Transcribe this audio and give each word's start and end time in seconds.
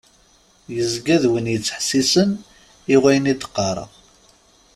Yezga 0.73 1.17
d 1.21 1.25
win 1.31 1.51
yettḥessisen 1.53 2.31
i 2.93 2.95
wayen 3.01 3.25
d-qqreɣ. 3.39 3.89